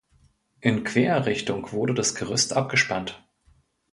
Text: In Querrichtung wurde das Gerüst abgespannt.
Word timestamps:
In 0.61 0.83
Querrichtung 0.83 1.71
wurde 1.73 1.93
das 1.93 2.15
Gerüst 2.15 2.53
abgespannt. 2.53 3.23